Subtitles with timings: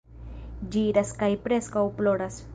[0.75, 2.43] Ĝi iras kaj preskaŭ ploras.